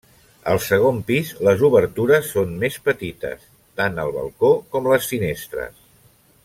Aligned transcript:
Al 0.53 0.59
segon 0.67 1.01
pis 1.09 1.33
les 1.47 1.61
obertures 1.67 2.31
són 2.37 2.57
més 2.65 2.79
petites, 2.89 3.47
tant 3.83 4.03
el 4.07 4.13
balcó 4.19 4.53
com 4.77 4.93
les 4.95 5.11
finestres. 5.15 5.83